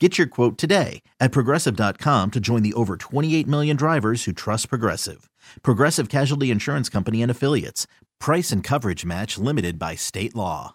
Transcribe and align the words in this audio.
Get 0.00 0.18
your 0.18 0.26
quote 0.26 0.58
today 0.58 1.02
at 1.20 1.30
progressive.com 1.30 2.32
to 2.32 2.40
join 2.40 2.64
the 2.64 2.74
over 2.74 2.96
28 2.96 3.46
million 3.46 3.76
drivers 3.76 4.24
who 4.24 4.32
trust 4.32 4.68
Progressive. 4.68 5.30
Progressive 5.62 6.08
Casualty 6.08 6.50
Insurance 6.50 6.88
Company 6.88 7.22
and 7.22 7.30
Affiliates. 7.30 7.86
Price 8.18 8.50
and 8.50 8.64
coverage 8.64 9.04
match 9.04 9.38
limited 9.38 9.78
by 9.78 9.94
state 9.94 10.34
law. 10.34 10.74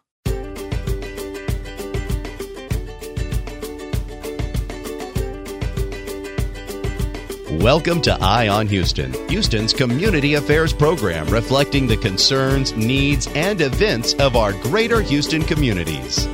Welcome 7.60 8.00
to 8.04 8.18
Eye 8.22 8.48
on 8.48 8.68
Houston, 8.68 9.12
Houston's 9.28 9.74
community 9.74 10.36
affairs 10.36 10.72
program 10.72 11.28
reflecting 11.28 11.88
the 11.88 11.98
concerns, 11.98 12.74
needs, 12.74 13.28
and 13.36 13.60
events 13.60 14.14
of 14.14 14.38
our 14.38 14.54
greater 14.54 15.02
Houston 15.02 15.44
communities. 15.44 16.26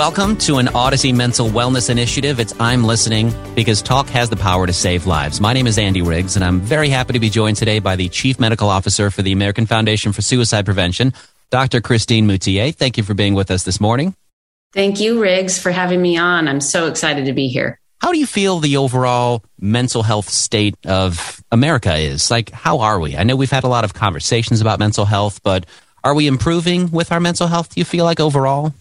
Welcome 0.00 0.36
to 0.38 0.56
an 0.56 0.68
Audacy 0.68 1.14
Mental 1.14 1.50
Wellness 1.50 1.90
Initiative. 1.90 2.40
It's 2.40 2.58
I'm 2.58 2.84
Listening 2.84 3.34
because 3.54 3.82
talk 3.82 4.08
has 4.08 4.30
the 4.30 4.36
power 4.36 4.66
to 4.66 4.72
save 4.72 5.04
lives. 5.04 5.42
My 5.42 5.52
name 5.52 5.66
is 5.66 5.76
Andy 5.76 6.00
Riggs, 6.00 6.36
and 6.36 6.44
I'm 6.44 6.58
very 6.58 6.88
happy 6.88 7.12
to 7.12 7.18
be 7.18 7.28
joined 7.28 7.58
today 7.58 7.80
by 7.80 7.96
the 7.96 8.08
Chief 8.08 8.40
Medical 8.40 8.70
Officer 8.70 9.10
for 9.10 9.20
the 9.20 9.32
American 9.32 9.66
Foundation 9.66 10.12
for 10.12 10.22
Suicide 10.22 10.64
Prevention, 10.64 11.12
Dr. 11.50 11.82
Christine 11.82 12.26
Moutier. 12.26 12.72
Thank 12.72 12.96
you 12.96 13.04
for 13.04 13.12
being 13.12 13.34
with 13.34 13.50
us 13.50 13.64
this 13.64 13.78
morning. 13.78 14.14
Thank 14.72 15.00
you, 15.00 15.20
Riggs, 15.20 15.58
for 15.58 15.70
having 15.70 16.00
me 16.00 16.16
on. 16.16 16.48
I'm 16.48 16.62
so 16.62 16.86
excited 16.86 17.26
to 17.26 17.34
be 17.34 17.48
here. 17.48 17.78
How 18.00 18.10
do 18.10 18.18
you 18.18 18.26
feel 18.26 18.58
the 18.58 18.78
overall 18.78 19.44
mental 19.60 20.02
health 20.02 20.30
state 20.30 20.76
of 20.86 21.44
America 21.52 21.94
is? 21.94 22.30
Like, 22.30 22.48
how 22.52 22.80
are 22.80 22.98
we? 22.98 23.18
I 23.18 23.24
know 23.24 23.36
we've 23.36 23.50
had 23.50 23.64
a 23.64 23.68
lot 23.68 23.84
of 23.84 23.92
conversations 23.92 24.62
about 24.62 24.78
mental 24.78 25.04
health, 25.04 25.42
but 25.42 25.66
are 26.02 26.14
we 26.14 26.26
improving 26.26 26.90
with 26.90 27.12
our 27.12 27.20
mental 27.20 27.48
health, 27.48 27.74
do 27.74 27.82
you 27.82 27.84
feel 27.84 28.06
like 28.06 28.18
overall? 28.18 28.72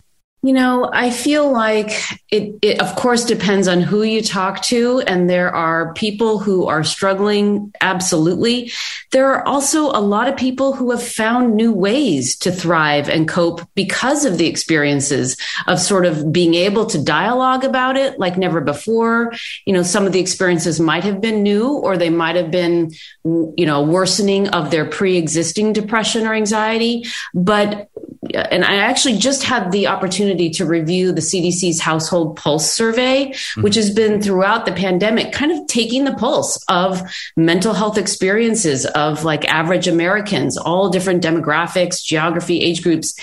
You 0.41 0.53
know, 0.53 0.89
I 0.93 1.11
feel 1.11 1.51
like 1.51 1.91
it, 2.29 2.55
it, 2.61 2.81
of 2.81 2.95
course, 2.95 3.25
depends 3.25 3.67
on 3.67 3.81
who 3.81 4.03
you 4.03 4.21
talk 4.21 4.61
to. 4.63 5.01
And 5.01 5.29
there 5.29 5.53
are 5.53 5.93
people 5.95 6.39
who 6.39 6.67
are 6.67 6.83
struggling. 6.85 7.73
Absolutely. 7.81 8.71
There 9.11 9.33
are 9.33 9.45
also 9.45 9.87
a 9.87 9.99
lot 9.99 10.29
of 10.29 10.37
people 10.37 10.71
who 10.71 10.91
have 10.91 11.03
found 11.03 11.55
new 11.55 11.73
ways 11.73 12.37
to 12.37 12.53
thrive 12.53 13.09
and 13.09 13.27
cope 13.27 13.67
because 13.75 14.23
of 14.23 14.37
the 14.37 14.47
experiences 14.47 15.35
of 15.67 15.77
sort 15.77 16.05
of 16.05 16.31
being 16.31 16.53
able 16.53 16.85
to 16.85 17.03
dialogue 17.03 17.65
about 17.65 17.97
it 17.97 18.17
like 18.17 18.37
never 18.37 18.61
before. 18.61 19.33
You 19.65 19.73
know, 19.73 19.83
some 19.83 20.05
of 20.05 20.13
the 20.13 20.21
experiences 20.21 20.79
might 20.79 21.03
have 21.03 21.19
been 21.19 21.43
new 21.43 21.69
or 21.69 21.97
they 21.97 22.09
might 22.09 22.37
have 22.37 22.49
been, 22.49 22.91
you 23.25 23.65
know, 23.65 23.81
worsening 23.81 24.47
of 24.49 24.71
their 24.71 24.85
pre 24.85 25.17
existing 25.17 25.73
depression 25.73 26.25
or 26.25 26.33
anxiety. 26.33 27.05
But 27.33 27.89
and 28.33 28.63
I 28.63 28.75
actually 28.75 29.17
just 29.17 29.43
had 29.43 29.71
the 29.71 29.87
opportunity 29.87 30.49
to 30.51 30.65
review 30.65 31.11
the 31.11 31.21
CDC's 31.21 31.79
household 31.79 32.35
pulse 32.35 32.71
survey, 32.71 33.27
mm-hmm. 33.27 33.61
which 33.61 33.75
has 33.75 33.89
been 33.89 34.21
throughout 34.21 34.65
the 34.65 34.71
pandemic, 34.71 35.31
kind 35.31 35.51
of 35.51 35.65
taking 35.67 36.03
the 36.03 36.13
pulse 36.13 36.63
of 36.67 37.01
mental 37.35 37.73
health 37.73 37.97
experiences 37.97 38.85
of 38.85 39.23
like 39.23 39.45
average 39.45 39.87
Americans, 39.87 40.57
all 40.57 40.89
different 40.89 41.23
demographics, 41.23 42.03
geography, 42.03 42.61
age 42.61 42.83
groups. 42.83 43.15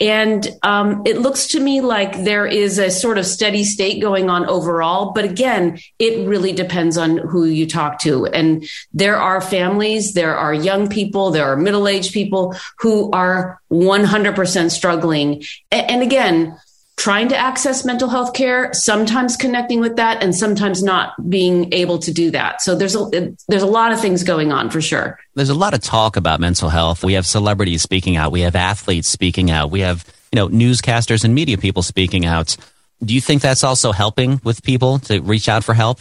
And 0.00 0.46
um, 0.62 1.02
it 1.06 1.18
looks 1.18 1.48
to 1.48 1.60
me 1.60 1.80
like 1.80 2.24
there 2.24 2.46
is 2.46 2.78
a 2.78 2.90
sort 2.90 3.18
of 3.18 3.26
steady 3.26 3.64
state 3.64 4.00
going 4.00 4.28
on 4.28 4.46
overall. 4.46 5.12
But 5.12 5.24
again, 5.24 5.78
it 5.98 6.26
really 6.26 6.52
depends 6.52 6.98
on 6.98 7.18
who 7.18 7.44
you 7.44 7.66
talk 7.66 7.98
to. 8.00 8.26
And 8.26 8.68
there 8.92 9.16
are 9.16 9.40
families, 9.40 10.14
there 10.14 10.36
are 10.36 10.52
young 10.52 10.88
people, 10.88 11.30
there 11.30 11.46
are 11.46 11.56
middle 11.56 11.88
aged 11.88 12.12
people 12.12 12.54
who 12.78 13.10
are 13.12 13.60
100% 13.70 14.45
struggling. 14.46 15.42
And 15.70 16.02
again, 16.02 16.56
trying 16.96 17.28
to 17.28 17.36
access 17.36 17.84
mental 17.84 18.08
health 18.08 18.32
care, 18.32 18.72
sometimes 18.72 19.36
connecting 19.36 19.80
with 19.80 19.96
that 19.96 20.22
and 20.22 20.34
sometimes 20.34 20.82
not 20.82 21.12
being 21.28 21.72
able 21.72 21.98
to 21.98 22.12
do 22.12 22.30
that. 22.30 22.62
So 22.62 22.74
there's 22.74 22.96
a, 22.96 23.34
there's 23.48 23.62
a 23.62 23.66
lot 23.66 23.92
of 23.92 24.00
things 24.00 24.24
going 24.24 24.50
on 24.50 24.70
for 24.70 24.80
sure. 24.80 25.18
There's 25.34 25.50
a 25.50 25.54
lot 25.54 25.74
of 25.74 25.82
talk 25.82 26.16
about 26.16 26.40
mental 26.40 26.70
health. 26.70 27.04
We 27.04 27.12
have 27.12 27.26
celebrities 27.26 27.82
speaking 27.82 28.16
out. 28.16 28.32
We 28.32 28.40
have 28.40 28.56
athletes 28.56 29.08
speaking 29.08 29.50
out. 29.50 29.70
We 29.70 29.80
have, 29.80 30.04
you 30.32 30.36
know, 30.36 30.48
newscasters 30.48 31.22
and 31.22 31.34
media 31.34 31.58
people 31.58 31.82
speaking 31.82 32.24
out. 32.24 32.56
Do 33.04 33.12
you 33.12 33.20
think 33.20 33.42
that's 33.42 33.62
also 33.62 33.92
helping 33.92 34.40
with 34.42 34.62
people 34.62 34.98
to 35.00 35.20
reach 35.20 35.50
out 35.50 35.64
for 35.64 35.74
help? 35.74 36.00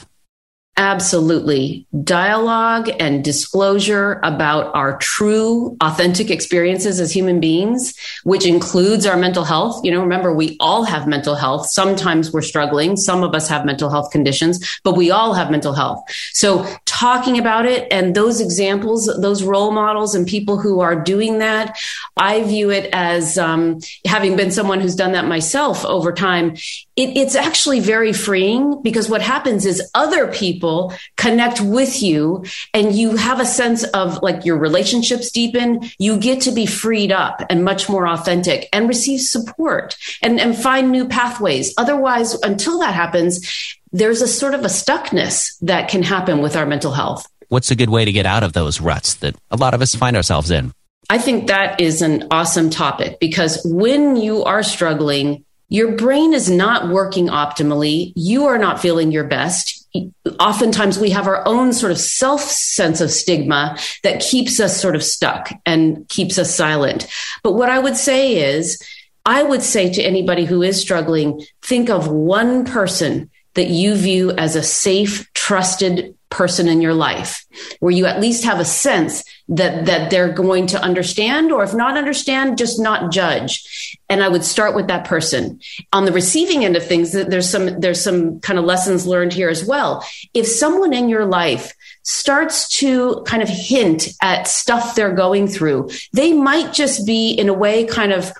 Absolutely. 0.77 1.87
Dialogue 2.03 2.89
and 2.99 3.23
disclosure 3.23 4.19
about 4.23 4.75
our 4.75 4.97
true, 4.97 5.77
authentic 5.79 6.29
experiences 6.29 6.99
as 6.99 7.13
human 7.13 7.39
beings, 7.39 7.93
which 8.25 8.45
includes 8.45 9.05
our 9.05 9.15
mental 9.15 9.45
health. 9.45 9.79
You 9.85 9.91
know, 9.91 10.01
remember, 10.01 10.33
we 10.33 10.57
all 10.59 10.83
have 10.83 11.07
mental 11.07 11.35
health. 11.35 11.67
Sometimes 11.67 12.33
we're 12.33 12.41
struggling. 12.41 12.97
Some 12.97 13.23
of 13.23 13.33
us 13.33 13.47
have 13.47 13.65
mental 13.65 13.89
health 13.89 14.11
conditions, 14.11 14.79
but 14.83 14.97
we 14.97 15.11
all 15.11 15.33
have 15.33 15.49
mental 15.49 15.71
health. 15.71 16.03
So 16.33 16.67
talking 16.83 17.37
about 17.39 17.65
it 17.65 17.87
and 17.89 18.13
those 18.13 18.41
examples, 18.41 19.05
those 19.21 19.43
role 19.43 19.71
models 19.71 20.13
and 20.13 20.27
people 20.27 20.59
who 20.59 20.81
are 20.81 21.01
doing 21.01 21.39
that, 21.39 21.79
I 22.17 22.43
view 22.43 22.69
it 22.69 22.89
as 22.91 23.37
um, 23.37 23.79
having 24.05 24.35
been 24.35 24.51
someone 24.51 24.81
who's 24.81 24.95
done 24.95 25.13
that 25.13 25.25
myself 25.25 25.85
over 25.85 26.11
time. 26.11 26.55
It, 26.97 27.15
it's 27.17 27.35
actually 27.35 27.79
very 27.79 28.11
freeing 28.11 28.81
because 28.81 29.09
what 29.09 29.21
happens 29.21 29.65
is 29.65 29.89
other 29.93 30.31
people 30.31 30.64
people 30.65 30.97
connect 31.15 31.61
with 31.61 32.01
you 32.01 32.43
and 32.73 32.95
you 32.95 33.15
have 33.15 33.39
a 33.39 33.45
sense 33.45 33.83
of 33.83 34.21
like 34.23 34.45
your 34.45 34.57
relationships 34.57 35.31
deepen, 35.31 35.89
you 35.99 36.17
get 36.17 36.41
to 36.41 36.51
be 36.51 36.65
freed 36.65 37.11
up 37.11 37.43
and 37.49 37.63
much 37.63 37.87
more 37.87 38.07
authentic 38.07 38.67
and 38.73 38.87
receive 38.87 39.21
support 39.21 39.95
and, 40.23 40.39
and 40.39 40.57
find 40.57 40.91
new 40.91 41.07
pathways. 41.07 41.73
Otherwise, 41.77 42.33
until 42.41 42.79
that 42.79 42.95
happens, 42.95 43.77
there's 43.91 44.21
a 44.21 44.27
sort 44.27 44.55
of 44.55 44.61
a 44.61 44.69
stuckness 44.69 45.55
that 45.61 45.87
can 45.87 46.01
happen 46.01 46.41
with 46.41 46.55
our 46.55 46.65
mental 46.65 46.91
health. 46.91 47.27
What's 47.49 47.69
a 47.69 47.75
good 47.75 47.91
way 47.91 48.03
to 48.03 48.11
get 48.11 48.25
out 48.25 48.41
of 48.41 48.53
those 48.53 48.81
ruts 48.81 49.15
that 49.15 49.35
a 49.51 49.57
lot 49.57 49.75
of 49.75 49.81
us 49.81 49.93
find 49.93 50.15
ourselves 50.15 50.49
in? 50.49 50.73
I 51.11 51.19
think 51.19 51.47
that 51.47 51.79
is 51.79 52.01
an 52.01 52.27
awesome 52.31 52.71
topic 52.71 53.19
because 53.19 53.61
when 53.63 54.15
you 54.15 54.43
are 54.43 54.63
struggling, 54.63 55.45
your 55.69 55.93
brain 55.93 56.33
is 56.33 56.49
not 56.49 56.89
working 56.89 57.27
optimally. 57.27 58.13
You 58.15 58.45
are 58.45 58.57
not 58.57 58.79
feeling 58.79 59.11
your 59.11 59.23
best 59.23 59.84
oftentimes 60.39 60.99
we 60.99 61.09
have 61.11 61.27
our 61.27 61.47
own 61.47 61.73
sort 61.73 61.91
of 61.91 61.99
self 61.99 62.41
sense 62.41 63.01
of 63.01 63.11
stigma 63.11 63.77
that 64.03 64.21
keeps 64.21 64.59
us 64.59 64.79
sort 64.79 64.95
of 64.95 65.03
stuck 65.03 65.49
and 65.65 66.07
keeps 66.09 66.37
us 66.37 66.53
silent. 66.53 67.07
But 67.43 67.53
what 67.53 67.69
I 67.69 67.79
would 67.79 67.97
say 67.97 68.55
is, 68.55 68.81
I 69.25 69.43
would 69.43 69.63
say 69.63 69.91
to 69.91 70.03
anybody 70.03 70.45
who 70.45 70.61
is 70.61 70.79
struggling, 70.79 71.45
think 71.61 71.89
of 71.89 72.07
one 72.07 72.65
person 72.65 73.29
that 73.55 73.69
you 73.69 73.95
view 73.95 74.31
as 74.31 74.55
a 74.55 74.63
safe, 74.63 75.31
trusted 75.33 76.15
person 76.35 76.67
in 76.67 76.81
your 76.81 76.93
life 76.93 77.45
where 77.79 77.91
you 77.91 78.05
at 78.05 78.19
least 78.19 78.43
have 78.43 78.59
a 78.59 78.65
sense 78.65 79.23
that 79.47 79.85
that 79.85 80.11
they're 80.11 80.31
going 80.31 80.67
to 80.67 80.81
understand 80.81 81.51
or 81.51 81.63
if 81.63 81.73
not 81.73 81.97
understand 81.97 82.57
just 82.57 82.79
not 82.79 83.11
judge 83.11 83.97
and 84.09 84.21
i 84.21 84.27
would 84.27 84.43
start 84.43 84.75
with 84.75 84.87
that 84.87 85.05
person 85.05 85.59
on 85.93 86.03
the 86.03 86.11
receiving 86.11 86.65
end 86.65 86.75
of 86.75 86.85
things 86.85 87.13
there's 87.13 87.49
some 87.49 87.79
there's 87.79 88.03
some 88.03 88.39
kind 88.41 88.59
of 88.59 88.65
lessons 88.65 89.07
learned 89.07 89.31
here 89.31 89.49
as 89.49 89.65
well 89.65 90.05
if 90.33 90.45
someone 90.45 90.93
in 90.93 91.07
your 91.07 91.25
life 91.25 91.73
starts 92.05 92.69
to 92.69 93.23
kind 93.25 93.41
of 93.41 93.49
hint 93.49 94.09
at 94.21 94.47
stuff 94.47 94.95
they're 94.95 95.13
going 95.13 95.47
through. 95.47 95.89
They 96.13 96.33
might 96.33 96.71
just 96.71 97.05
be 97.05 97.31
in 97.31 97.49
a 97.49 97.53
way 97.53 97.85
kind 97.85 98.13
of 98.13 98.31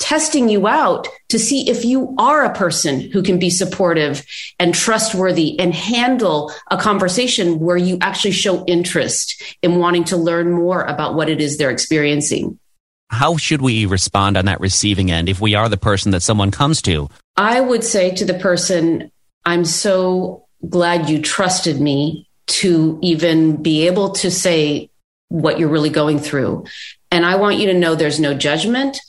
testing 0.00 0.48
you 0.48 0.66
out 0.66 1.06
to 1.28 1.38
see 1.38 1.68
if 1.70 1.84
you 1.84 2.14
are 2.18 2.44
a 2.44 2.54
person 2.54 3.00
who 3.12 3.22
can 3.22 3.38
be 3.38 3.50
supportive 3.50 4.26
and 4.58 4.74
trustworthy 4.74 5.58
and 5.60 5.72
handle 5.72 6.52
a 6.70 6.76
conversation 6.76 7.60
where 7.60 7.76
you 7.76 7.98
actually 8.00 8.32
show 8.32 8.64
interest 8.64 9.42
in 9.62 9.76
wanting 9.76 10.02
to 10.04 10.16
learn 10.16 10.50
more 10.50 10.82
about 10.82 11.14
what 11.14 11.28
it 11.28 11.40
is 11.40 11.56
they're 11.56 11.70
experiencing. 11.70 12.58
How 13.10 13.36
should 13.36 13.60
we 13.60 13.86
respond 13.86 14.36
on 14.36 14.46
that 14.46 14.60
receiving 14.60 15.10
end 15.10 15.28
if 15.28 15.40
we 15.40 15.54
are 15.54 15.68
the 15.68 15.76
person 15.76 16.12
that 16.12 16.22
someone 16.22 16.50
comes 16.50 16.80
to? 16.82 17.08
I 17.36 17.60
would 17.60 17.84
say 17.84 18.14
to 18.14 18.24
the 18.24 18.34
person, 18.34 19.12
I'm 19.44 19.64
so 19.64 20.46
glad 20.68 21.08
you 21.08 21.20
trusted 21.20 21.80
me 21.80 22.28
to 22.46 22.98
even 23.02 23.62
be 23.62 23.86
able 23.86 24.10
to 24.10 24.30
say 24.30 24.90
what 25.28 25.58
you're 25.58 25.68
really 25.68 25.90
going 25.90 26.18
through. 26.18 26.64
And 27.10 27.24
I 27.24 27.36
want 27.36 27.58
you 27.58 27.66
to 27.66 27.74
know 27.74 27.94
there's 27.94 28.20
no 28.20 28.34
judgment. 28.34 29.00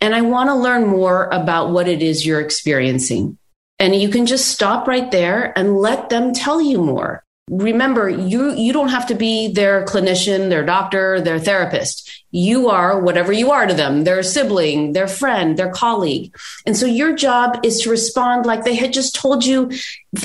And 0.00 0.14
I 0.14 0.22
want 0.22 0.48
to 0.48 0.54
learn 0.54 0.86
more 0.86 1.26
about 1.26 1.70
what 1.70 1.88
it 1.88 2.02
is 2.02 2.24
you're 2.24 2.40
experiencing. 2.40 3.38
And 3.78 3.94
you 3.94 4.08
can 4.08 4.26
just 4.26 4.48
stop 4.48 4.86
right 4.86 5.10
there 5.10 5.56
and 5.58 5.76
let 5.76 6.08
them 6.08 6.32
tell 6.32 6.60
you 6.60 6.78
more. 6.82 7.24
Remember, 7.50 8.08
you, 8.08 8.54
you 8.54 8.72
don't 8.72 8.90
have 8.90 9.08
to 9.08 9.14
be 9.16 9.52
their 9.52 9.84
clinician, 9.84 10.50
their 10.50 10.64
doctor, 10.64 11.20
their 11.20 11.40
therapist. 11.40 12.08
You 12.30 12.68
are 12.68 13.00
whatever 13.00 13.32
you 13.32 13.50
are 13.50 13.66
to 13.66 13.74
them, 13.74 14.04
their 14.04 14.22
sibling, 14.22 14.92
their 14.92 15.08
friend, 15.08 15.56
their 15.56 15.72
colleague. 15.72 16.32
And 16.64 16.76
so 16.76 16.86
your 16.86 17.16
job 17.16 17.58
is 17.64 17.80
to 17.80 17.90
respond 17.90 18.46
like 18.46 18.62
they 18.62 18.76
had 18.76 18.92
just 18.92 19.16
told 19.16 19.44
you. 19.44 19.72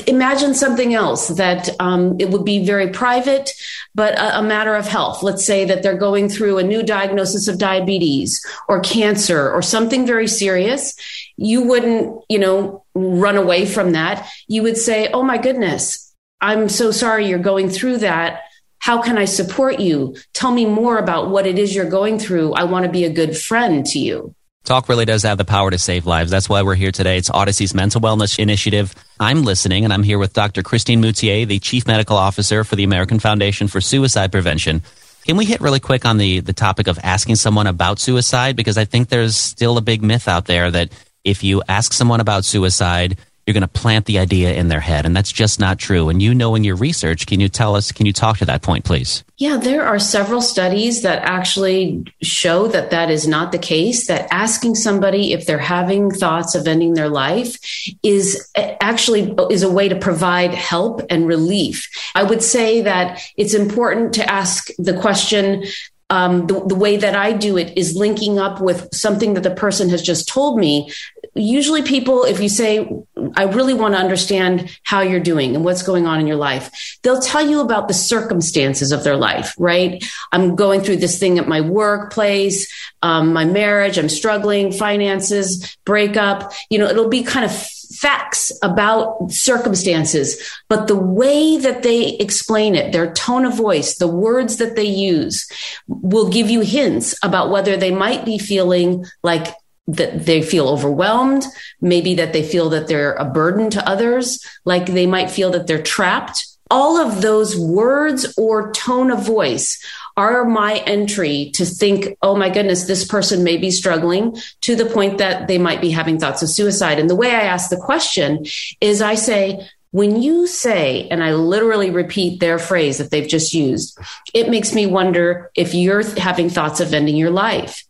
Imagine 0.05 0.53
something 0.53 0.93
else 0.93 1.29
that 1.29 1.69
um, 1.79 2.15
it 2.19 2.29
would 2.29 2.45
be 2.45 2.63
very 2.63 2.89
private, 2.89 3.49
but 3.95 4.13
a, 4.19 4.39
a 4.39 4.43
matter 4.43 4.75
of 4.75 4.87
health. 4.87 5.23
Let's 5.23 5.43
say 5.43 5.65
that 5.65 5.81
they're 5.81 5.97
going 5.97 6.29
through 6.29 6.59
a 6.59 6.63
new 6.63 6.83
diagnosis 6.83 7.47
of 7.47 7.57
diabetes 7.57 8.45
or 8.67 8.81
cancer 8.81 9.51
or 9.51 9.63
something 9.63 10.05
very 10.05 10.27
serious. 10.27 10.93
You 11.37 11.63
wouldn't, 11.63 12.23
you 12.29 12.37
know, 12.37 12.85
run 12.93 13.35
away 13.35 13.65
from 13.65 13.93
that. 13.93 14.29
You 14.47 14.61
would 14.61 14.77
say, 14.77 15.09
Oh 15.11 15.23
my 15.23 15.39
goodness, 15.39 16.04
I'm 16.45 16.69
so 16.69 16.91
sorry 16.91 17.27
you're 17.27 17.39
going 17.39 17.69
through 17.69 17.97
that. 17.99 18.43
How 18.77 19.01
can 19.01 19.17
I 19.17 19.25
support 19.25 19.79
you? 19.79 20.15
Tell 20.33 20.51
me 20.51 20.67
more 20.67 20.99
about 20.99 21.31
what 21.31 21.47
it 21.47 21.57
is 21.57 21.73
you're 21.73 21.89
going 21.89 22.19
through. 22.19 22.53
I 22.53 22.65
want 22.65 22.85
to 22.85 22.91
be 22.91 23.03
a 23.03 23.09
good 23.09 23.35
friend 23.35 23.83
to 23.87 23.97
you. 23.97 24.35
Talk 24.63 24.87
really 24.87 25.05
does 25.05 25.23
have 25.23 25.39
the 25.39 25.45
power 25.45 25.71
to 25.71 25.79
save 25.79 26.05
lives. 26.05 26.29
That's 26.29 26.47
why 26.47 26.61
we're 26.61 26.75
here 26.75 26.91
today. 26.91 27.17
It's 27.17 27.31
Audacy's 27.31 27.73
mental 27.73 27.99
wellness 27.99 28.37
initiative. 28.37 28.93
I'm 29.19 29.41
listening, 29.41 29.85
and 29.85 29.93
I'm 29.93 30.03
here 30.03 30.19
with 30.19 30.33
Dr. 30.33 30.61
Christine 30.61 31.01
Moutier, 31.01 31.47
the 31.47 31.57
Chief 31.57 31.87
Medical 31.87 32.15
Officer 32.15 32.63
for 32.63 32.75
the 32.75 32.83
American 32.83 33.17
Foundation 33.17 33.67
for 33.67 33.81
Suicide 33.81 34.31
Prevention. 34.31 34.83
Can 35.25 35.37
we 35.37 35.45
hit 35.45 35.61
really 35.61 35.79
quick 35.79 36.05
on 36.05 36.19
the, 36.19 36.41
the 36.41 36.53
topic 36.53 36.85
of 36.85 36.99
asking 37.01 37.37
someone 37.37 37.65
about 37.65 37.97
suicide? 37.97 38.55
Because 38.55 38.77
I 38.77 38.85
think 38.85 39.09
there's 39.09 39.35
still 39.35 39.79
a 39.79 39.81
big 39.81 40.03
myth 40.03 40.27
out 40.27 40.45
there 40.45 40.69
that 40.69 40.91
if 41.23 41.43
you 41.43 41.63
ask 41.67 41.91
someone 41.91 42.19
about 42.19 42.45
suicide, 42.45 43.17
you're 43.45 43.53
going 43.53 43.61
to 43.61 43.67
plant 43.67 44.05
the 44.05 44.17
idea 44.17 44.53
in 44.53 44.69
their 44.69 44.79
head. 44.79 45.05
And 45.05 45.15
that's 45.15 45.31
just 45.31 45.59
not 45.59 45.77
true. 45.77 46.09
And 46.09 46.21
you 46.21 46.33
know 46.33 46.55
in 46.55 46.63
your 46.63 46.75
research, 46.75 47.27
can 47.27 47.39
you 47.39 47.47
tell 47.47 47.75
us, 47.75 47.91
can 47.91 48.07
you 48.07 48.13
talk 48.13 48.39
to 48.39 48.45
that 48.45 48.63
point, 48.63 48.85
please? 48.85 49.23
Yeah, 49.37 49.57
there 49.57 49.85
are 49.85 49.99
several 49.99 50.41
studies 50.41 51.03
that 51.03 51.21
actually 51.23 52.05
show 52.23 52.67
that 52.69 52.89
that 52.89 53.11
is 53.11 53.27
not 53.27 53.51
the 53.51 53.59
case, 53.59 54.07
that 54.07 54.27
asking 54.33 54.75
somebody 54.75 55.33
if 55.33 55.45
they're 55.45 55.59
having 55.59 56.09
thoughts 56.09 56.55
of 56.55 56.67
ending 56.67 56.95
their 56.95 57.09
life 57.09 57.57
is 58.01 58.49
actually 58.55 59.35
is 59.51 59.61
a 59.61 59.69
way 59.69 59.89
to 59.89 59.95
provide 59.95 60.53
help 60.53 61.01
and 61.09 61.27
relief. 61.27 61.87
I 62.15 62.23
would 62.23 62.41
say 62.41 62.81
that 62.81 63.21
it's 63.37 63.53
important 63.53 64.13
to 64.15 64.27
ask 64.27 64.69
the 64.79 64.97
question 64.99 65.65
um, 66.09 66.45
the, 66.45 66.63
the, 66.67 66.75
way 66.75 66.97
that 66.97 67.15
I 67.15 67.31
do 67.31 67.57
it 67.57 67.75
is 67.75 67.95
linking 67.95 68.37
up 68.37 68.61
with 68.61 68.93
something 68.93 69.33
that 69.33 69.41
the 69.41 69.55
person 69.55 69.89
has 69.89 70.03
just 70.03 70.27
told 70.27 70.59
me. 70.59 70.91
Usually, 71.33 71.81
people, 71.81 72.23
if 72.23 72.39
you 72.39 72.47
say, 72.47 72.87
I 73.35 73.43
really 73.45 73.73
want 73.73 73.95
to 73.95 73.99
understand 73.99 74.77
how 74.83 75.01
you're 75.01 75.19
doing 75.19 75.55
and 75.55 75.65
what's 75.65 75.81
going 75.81 76.05
on 76.05 76.19
in 76.19 76.27
your 76.27 76.35
life, 76.37 76.71
they'll 77.01 77.19
tell 77.19 77.45
you 77.45 77.59
about 77.59 77.87
the 77.87 77.93
circumstances 77.95 78.91
of 78.91 79.03
their 79.03 79.17
life, 79.17 79.55
right? 79.57 80.03
I'm 80.31 80.55
going 80.55 80.81
through 80.81 80.97
this 80.97 81.17
thing 81.17 81.39
at 81.39 81.47
my 81.47 81.61
workplace, 81.61 82.71
um, 83.01 83.33
my 83.33 83.43
marriage, 83.43 83.97
I'm 83.97 84.07
struggling, 84.07 84.71
finances, 84.71 85.75
breakup. 85.85 86.53
You 86.69 86.77
know, 86.77 86.87
it'll 86.87 87.09
be 87.09 87.23
kind 87.23 87.45
of 87.45 87.51
facts 87.99 88.51
about 88.61 89.31
circumstances, 89.31 90.37
but 90.69 90.87
the 90.87 90.95
way 90.95 91.57
that 91.57 91.83
they 91.83 92.09
explain 92.17 92.75
it, 92.75 92.91
their 92.91 93.13
tone 93.13 93.45
of 93.45 93.55
voice, 93.55 93.97
the 93.97 94.07
words 94.07 94.57
that 94.57 94.75
they 94.75 94.85
use 94.85 95.47
will 95.87 96.29
give 96.29 96.49
you 96.49 96.61
hints 96.61 97.15
about 97.23 97.49
whether 97.49 97.77
they 97.77 97.91
might 97.91 98.25
be 98.25 98.37
feeling 98.37 99.05
like 99.23 99.47
that 99.87 100.25
they 100.25 100.41
feel 100.41 100.67
overwhelmed, 100.67 101.45
maybe 101.79 102.15
that 102.15 102.33
they 102.33 102.43
feel 102.43 102.69
that 102.69 102.87
they're 102.87 103.13
a 103.13 103.25
burden 103.25 103.69
to 103.69 103.87
others, 103.87 104.43
like 104.65 104.87
they 104.87 105.05
might 105.05 105.29
feel 105.29 105.51
that 105.51 105.67
they're 105.67 105.81
trapped. 105.81 106.47
All 106.71 106.97
of 106.97 107.21
those 107.21 107.57
words 107.57 108.33
or 108.37 108.71
tone 108.71 109.11
of 109.11 109.25
voice 109.25 109.79
are 110.17 110.45
my 110.45 110.77
entry 110.85 111.51
to 111.55 111.65
think, 111.65 112.17
oh 112.21 112.35
my 112.35 112.49
goodness, 112.49 112.85
this 112.85 113.05
person 113.05 113.43
may 113.43 113.57
be 113.57 113.69
struggling 113.69 114.37
to 114.61 114.75
the 114.75 114.85
point 114.85 115.19
that 115.19 115.47
they 115.47 115.57
might 115.57 115.81
be 115.81 115.91
having 115.91 116.17
thoughts 116.17 116.41
of 116.41 116.49
suicide. 116.49 116.97
And 116.97 117.09
the 117.09 117.15
way 117.15 117.29
I 117.29 117.41
ask 117.41 117.69
the 117.69 117.77
question 117.77 118.45
is 118.81 119.01
I 119.01 119.15
say, 119.15 119.67
when 119.91 120.21
you 120.21 120.47
say, 120.47 121.07
and 121.09 121.23
I 121.23 121.33
literally 121.35 121.89
repeat 121.89 122.39
their 122.39 122.59
phrase 122.59 122.97
that 122.97 123.11
they've 123.11 123.27
just 123.27 123.53
used, 123.53 123.97
it 124.33 124.49
makes 124.49 124.73
me 124.73 124.85
wonder 124.85 125.51
if 125.55 125.73
you're 125.73 126.03
having 126.17 126.49
thoughts 126.49 126.79
of 126.79 126.93
ending 126.93 127.15
your 127.15 127.29
life. 127.29 127.85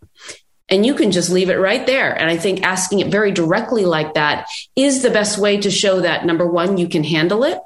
And 0.67 0.85
you 0.85 0.95
can 0.95 1.11
just 1.11 1.29
leave 1.29 1.49
it 1.49 1.57
right 1.57 1.85
there. 1.87 2.11
And 2.13 2.29
I 2.29 2.37
think 2.37 2.63
asking 2.63 2.99
it 2.99 3.07
very 3.07 3.31
directly 3.31 3.85
like 3.85 4.15
that 4.15 4.49
is 4.75 5.01
the 5.01 5.11
best 5.11 5.37
way 5.37 5.57
to 5.57 5.71
show 5.71 6.01
that 6.01 6.25
number 6.25 6.45
one, 6.45 6.77
you 6.77 6.87
can 6.87 7.03
handle 7.03 7.43
it. 7.43 7.59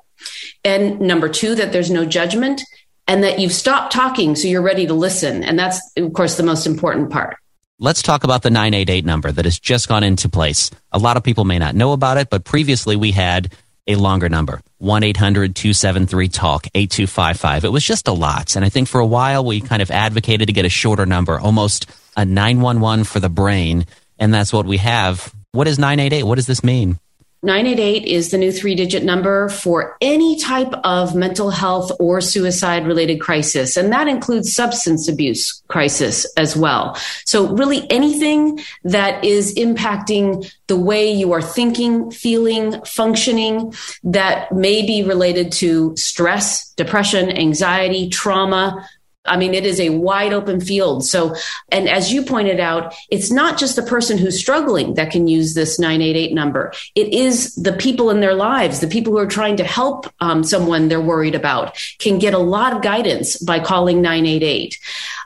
And 0.63 0.99
number 1.01 1.29
two, 1.29 1.55
that 1.55 1.71
there's 1.71 1.91
no 1.91 2.05
judgment 2.05 2.61
and 3.07 3.23
that 3.23 3.39
you've 3.39 3.53
stopped 3.53 3.91
talking 3.91 4.35
so 4.35 4.47
you're 4.47 4.61
ready 4.61 4.85
to 4.87 4.93
listen. 4.93 5.43
And 5.43 5.57
that's, 5.57 5.79
of 5.97 6.13
course, 6.13 6.37
the 6.37 6.43
most 6.43 6.67
important 6.67 7.09
part. 7.09 7.37
Let's 7.79 8.01
talk 8.01 8.23
about 8.23 8.43
the 8.43 8.49
988 8.49 9.05
number 9.05 9.31
that 9.31 9.45
has 9.45 9.57
just 9.57 9.87
gone 9.87 10.03
into 10.03 10.27
place. 10.27 10.69
A 10.91 10.99
lot 10.99 11.17
of 11.17 11.23
people 11.23 11.45
may 11.45 11.59
not 11.59 11.75
know 11.75 11.93
about 11.93 12.17
it, 12.17 12.29
but 12.29 12.43
previously 12.43 12.97
we 12.97 13.11
had 13.11 13.53
a 13.87 13.95
longer 13.95 14.29
number 14.29 14.61
1 14.77 15.03
800 15.03 15.55
273 15.55 16.27
TALK 16.27 16.67
8255. 16.75 17.65
It 17.65 17.71
was 17.71 17.83
just 17.83 18.07
a 18.07 18.13
lot. 18.13 18.55
And 18.55 18.63
I 18.63 18.69
think 18.69 18.87
for 18.87 18.99
a 18.99 19.05
while 19.05 19.43
we 19.43 19.61
kind 19.61 19.81
of 19.81 19.91
advocated 19.91 20.47
to 20.47 20.53
get 20.53 20.65
a 20.65 20.69
shorter 20.69 21.05
number, 21.05 21.39
almost 21.39 21.89
a 22.15 22.25
911 22.25 23.05
for 23.05 23.19
the 23.19 23.29
brain. 23.29 23.85
And 24.19 24.33
that's 24.33 24.53
what 24.53 24.65
we 24.65 24.77
have. 24.77 25.33
What 25.53 25.67
is 25.67 25.79
988? 25.79 26.23
What 26.23 26.35
does 26.35 26.47
this 26.47 26.63
mean? 26.63 26.99
988 27.41 28.05
is 28.05 28.31
the 28.31 28.37
new 28.37 28.51
three 28.51 28.75
digit 28.75 29.03
number 29.03 29.47
for 29.47 29.95
any 30.01 30.37
type 30.37 30.73
of 30.83 31.15
mental 31.15 31.49
health 31.49 31.91
or 31.99 32.19
suicide 32.19 32.85
related 32.85 33.21
crisis. 33.21 33.77
And 33.77 33.93
that 33.93 34.09
includes 34.09 34.53
substance 34.53 35.07
abuse 35.07 35.61
crisis 35.69 36.25
as 36.35 36.57
well. 36.57 36.97
So 37.25 37.47
really 37.55 37.89
anything 37.89 38.59
that 38.83 39.23
is 39.23 39.55
impacting 39.55 40.51
the 40.67 40.77
way 40.77 41.11
you 41.11 41.31
are 41.31 41.41
thinking, 41.41 42.11
feeling, 42.11 42.83
functioning 42.83 43.73
that 44.03 44.51
may 44.51 44.85
be 44.85 45.03
related 45.03 45.51
to 45.53 45.95
stress, 45.95 46.73
depression, 46.73 47.29
anxiety, 47.29 48.09
trauma, 48.09 48.85
I 49.25 49.37
mean, 49.37 49.53
it 49.53 49.65
is 49.65 49.79
a 49.79 49.89
wide 49.89 50.31
open 50.31 50.61
field. 50.61 51.05
So, 51.05 51.35
and 51.69 51.89
as 51.89 52.11
you 52.11 52.23
pointed 52.23 52.59
out, 52.59 52.95
it's 53.11 53.29
not 53.29 53.59
just 53.59 53.75
the 53.75 53.83
person 53.83 54.17
who's 54.17 54.39
struggling 54.39 54.93
that 54.93 55.11
can 55.11 55.27
use 55.27 55.53
this 55.53 55.77
988 55.77 56.33
number. 56.33 56.71
It 56.95 57.13
is 57.13 57.53
the 57.55 57.73
people 57.73 58.09
in 58.09 58.21
their 58.21 58.33
lives, 58.33 58.79
the 58.79 58.87
people 58.87 59.11
who 59.13 59.19
are 59.19 59.27
trying 59.27 59.57
to 59.57 59.63
help 59.65 60.11
um, 60.21 60.43
someone 60.43 60.87
they're 60.87 61.01
worried 61.01 61.35
about 61.35 61.77
can 61.99 62.17
get 62.17 62.33
a 62.33 62.39
lot 62.39 62.73
of 62.73 62.81
guidance 62.81 63.37
by 63.37 63.59
calling 63.59 64.01
988. 64.01 64.77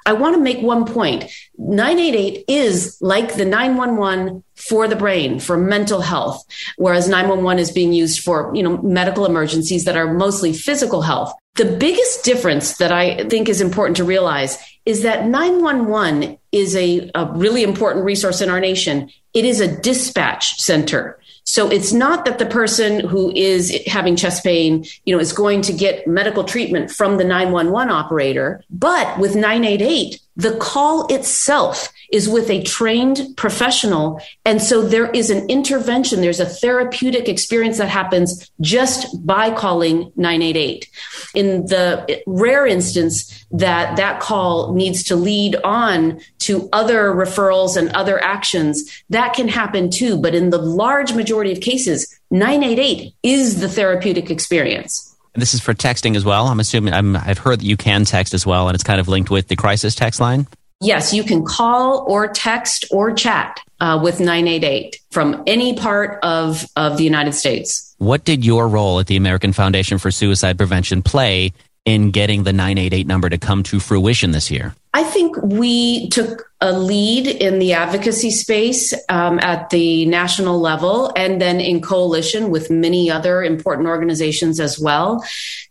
I 0.05 0.13
want 0.13 0.35
to 0.35 0.41
make 0.41 0.59
one 0.59 0.85
point. 0.85 1.31
988 1.57 2.45
is 2.47 2.97
like 3.00 3.35
the 3.35 3.45
911 3.45 4.43
for 4.55 4.88
the 4.88 4.95
brain, 4.95 5.39
for 5.39 5.55
mental 5.55 6.01
health, 6.01 6.43
whereas 6.77 7.07
911 7.07 7.59
is 7.59 7.71
being 7.71 7.93
used 7.93 8.21
for, 8.21 8.51
you 8.55 8.63
know, 8.63 8.81
medical 8.81 9.25
emergencies 9.25 9.85
that 9.85 9.95
are 9.95 10.13
mostly 10.13 10.51
physical 10.51 11.03
health. 11.03 11.33
The 11.55 11.65
biggest 11.65 12.24
difference 12.24 12.77
that 12.77 12.91
I 12.91 13.27
think 13.27 13.48
is 13.48 13.62
important 13.62 13.98
to 13.98 14.03
realize 14.03 14.57
is 14.86 15.03
that 15.03 15.27
911 15.27 16.39
is 16.51 16.75
a, 16.75 17.12
a 17.13 17.31
really 17.33 17.62
important 17.62 18.05
resource 18.05 18.41
in 18.41 18.50
our 18.50 18.60
nation. 18.60 19.12
It 19.36 19.45
is 19.45 19.62
a 19.62 19.79
dispatch 19.81 20.60
center. 20.60 21.19
So 21.45 21.69
it's 21.69 21.93
not 21.93 22.25
that 22.25 22.39
the 22.39 22.48
person 22.48 23.01
who 23.01 23.31
is 23.36 23.72
having 23.86 24.15
chest 24.15 24.43
pain, 24.43 24.86
you 25.05 25.13
know, 25.13 25.19
is 25.19 25.31
going 25.31 25.62
to 25.63 25.74
get 25.74 26.07
medical 26.07 26.43
treatment 26.43 26.89
from 26.89 27.17
the 27.17 27.24
911 27.24 27.91
operator, 27.91 28.63
but 28.72 29.19
with 29.19 29.36
988, 29.36 30.19
the 30.36 30.57
call 30.57 31.05
itself 31.13 31.92
is 32.13 32.29
with 32.29 32.50
a 32.50 32.62
trained 32.62 33.27
professional. 33.36 34.22
And 34.46 34.62
so 34.62 34.84
there 34.84 35.10
is 35.10 35.32
an 35.32 35.50
intervention, 35.50 36.22
there's 36.22 36.39
a 36.39 36.46
therapeutic 36.46 37.27
experience 37.27 37.79
that 37.79 37.89
happens 37.89 38.51
just 38.62 39.25
by 39.25 39.50
calling 39.51 40.12
988. 40.15 40.88
In 41.34 41.65
the 41.65 42.22
rare 42.27 42.67
instance 42.67 43.46
that 43.51 43.98
that 43.98 44.20
call 44.20 44.74
needs 44.74 45.03
to 45.05 45.15
lead 45.15 45.55
on 45.63 46.22
to 46.39 46.70
other 46.72 47.12
referrals 47.12 47.75
and 47.75 47.89
other 47.89 48.24
actions, 48.24 49.03
that 49.10 49.34
can 49.34 49.48
happen 49.48 49.89
too. 49.89 50.15
But 50.15 50.36
in 50.36 50.51
the 50.51 50.60
large 50.60 51.13
majority 51.13 51.51
of 51.51 51.62
cases, 51.62 52.20
988 52.29 53.13
is 53.24 53.60
the 53.60 53.67
therapeutic 53.67 54.29
experience. 54.29 55.10
This 55.36 55.55
is 55.55 55.62
for 55.62 55.74
texting 55.74 56.15
as 56.15 56.24
well. 56.24 56.46
I'm 56.46 56.60
assuming 56.60 56.93
i 56.93 57.20
have 57.20 57.39
heard 57.39 57.60
that 57.60 57.65
you 57.65 57.75
can 57.75 58.05
text 58.05 58.36
as 58.36 58.46
well, 58.46 58.67
and 58.67 58.75
it's 58.75 58.84
kind 58.84 59.00
of 59.00 59.08
linked 59.08 59.32
with 59.32 59.48
the 59.48 59.55
crisis 59.55 59.96
text 59.96 60.20
line. 60.20 60.46
Yes, 60.83 61.13
you 61.13 61.23
can 61.23 61.45
call 61.45 62.05
or 62.07 62.27
text 62.27 62.85
or 62.91 63.13
chat 63.13 63.59
uh, 63.79 63.99
with 64.03 64.19
988 64.19 64.99
from 65.11 65.43
any 65.47 65.77
part 65.77 66.19
of, 66.23 66.65
of 66.75 66.97
the 66.97 67.03
United 67.03 67.33
States. 67.33 67.95
What 67.99 68.25
did 68.25 68.45
your 68.45 68.67
role 68.67 68.99
at 68.99 69.07
the 69.07 69.15
American 69.15 69.53
Foundation 69.53 69.97
for 69.97 70.11
Suicide 70.11 70.57
Prevention 70.57 71.01
play 71.01 71.53
in 71.85 72.11
getting 72.11 72.43
the 72.43 72.53
988 72.53 73.07
number 73.07 73.29
to 73.29 73.37
come 73.37 73.63
to 73.63 73.79
fruition 73.79 74.31
this 74.31 74.49
year? 74.51 74.75
I 74.93 75.03
think 75.03 75.35
we 75.41 76.07
took 76.09 76.49
a 76.61 76.71
lead 76.71 77.27
in 77.27 77.59
the 77.59 77.73
advocacy 77.73 78.29
space 78.29 78.93
um, 79.09 79.39
at 79.39 79.69
the 79.71 80.05
national 80.05 80.59
level 80.59 81.11
and 81.15 81.41
then 81.41 81.59
in 81.59 81.81
coalition 81.81 82.51
with 82.51 82.69
many 82.69 83.09
other 83.09 83.43
important 83.43 83.87
organizations 83.87 84.59
as 84.59 84.79
well 84.79 85.25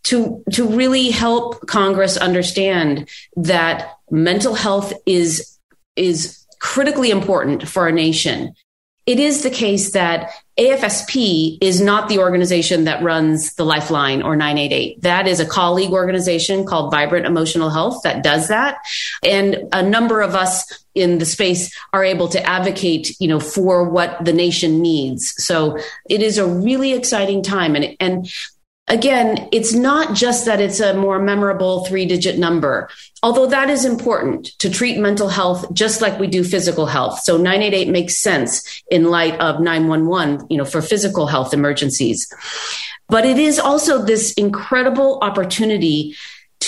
to, 0.05 0.43
to 0.53 0.69
really 0.69 1.11
help 1.11 1.67
Congress 1.67 2.17
understand 2.17 3.09
that 3.37 3.97
mental 4.13 4.55
health 4.55 4.93
is, 5.07 5.59
is 5.97 6.47
critically 6.61 7.11
important 7.11 7.67
for 7.67 7.83
our 7.83 7.93
nation 7.93 8.55
it 9.05 9.19
is 9.19 9.43
the 9.43 9.51
case 9.51 9.93
that 9.93 10.31
AFSP 10.59 11.59
is 11.61 11.81
not 11.81 12.09
the 12.09 12.19
organization 12.19 12.85
that 12.85 13.03
runs 13.03 13.55
the 13.55 13.65
Lifeline 13.65 14.23
or 14.23 14.37
988. 14.37 15.03
That 15.03 15.27
is 15.27 15.41
a 15.41 15.47
colleague 15.47 15.91
organization 15.91 16.65
called 16.65 16.93
Vibrant 16.93 17.27
Emotional 17.27 17.71
Health 17.71 18.03
that 18.05 18.23
does 18.23 18.49
that. 18.49 18.77
And 19.25 19.69
a 19.73 19.83
number 19.83 20.21
of 20.21 20.37
us 20.37 20.85
in 20.95 21.19
the 21.19 21.27
space 21.27 21.77
are 21.93 22.05
able 22.05 22.29
to 22.29 22.47
advocate, 22.47 23.17
you 23.19 23.27
know, 23.27 23.41
for 23.41 23.89
what 23.89 24.25
the 24.25 24.33
nation 24.33 24.81
needs. 24.81 25.35
So 25.39 25.79
it 26.09 26.23
is 26.23 26.39
a 26.39 26.47
really 26.47 26.93
exciting 26.93 27.43
time. 27.43 27.75
And, 27.75 27.97
and 27.99 28.31
again, 28.89 29.49
it's 29.53 29.73
not 29.73 30.15
just 30.15 30.47
that 30.47 30.61
it's 30.61 30.81
a 30.81 30.95
more 30.95 31.19
memorable 31.19 31.85
three 31.85 32.07
digit 32.07 32.39
number, 32.39 32.89
although 33.23 33.47
that 33.47 33.71
is 33.71 33.85
important 33.85 34.47
to 34.59 34.71
treat 34.71 34.99
mental 34.99 35.29
health 35.29 35.73
just 35.73 36.01
like 36.01 36.19
we 36.19 36.27
do 36.27 36.45
physical 36.45 36.87
health. 36.87 37.21
So 37.21 37.37
988 37.37 37.89
makes 37.89 38.19
sense 38.19 38.83
in 38.91 39.05
light 39.05 39.39
of 39.41 39.61
911, 39.61 40.47
you 40.51 40.57
know, 40.57 40.65
for 40.65 40.83
physical 40.83 41.27
health 41.27 41.55
emergencies. 41.55 42.27
But 43.09 43.27
it 43.27 43.39
is 43.39 43.59
also 43.59 44.03
this 44.03 44.33
incredible 44.35 45.19
opportunity 45.23 46.17